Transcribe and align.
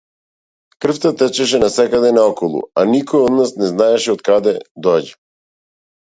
Крвта 0.83 1.09
течеше 1.17 1.59
насекаде 1.63 2.09
наоколу, 2.17 2.61
а 2.81 2.85
никој 2.93 3.25
од 3.25 3.35
нас 3.41 3.53
не 3.65 3.69
знаеше 3.73 4.15
од 4.15 4.23
каде 4.31 4.55
доаѓа. 4.89 5.13